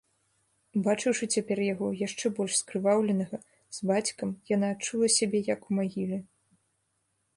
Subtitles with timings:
[0.77, 3.37] Убачыўшы цяпер яго, яшчэ больш скрываўленага,
[3.79, 6.17] з бацькам, яна адчула сябе як у магіле.